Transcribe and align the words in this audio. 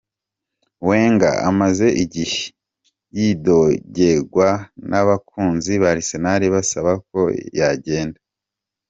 Wenger 0.87 1.33
amaze 1.49 1.87
igihe 2.03 2.41
yidogegwa 3.17 4.49
n'abakunzi 4.89 5.73
ba 5.81 5.89
Arsenal 5.93 6.41
basaba 6.55 6.91
ko 7.09 7.19
yogenda. 7.59 8.19